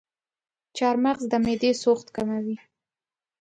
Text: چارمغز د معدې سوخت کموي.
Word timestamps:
چارمغز 0.77 1.23
د 1.31 1.33
معدې 1.43 1.71
سوخت 1.83 2.07
کموي. 2.15 2.57